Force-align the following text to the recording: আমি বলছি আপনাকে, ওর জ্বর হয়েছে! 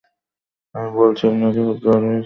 আমি 0.75 0.89
বলছি 0.97 1.23
আপনাকে, 1.27 1.59
ওর 1.61 1.77
জ্বর 1.83 2.01
হয়েছে! 2.01 2.19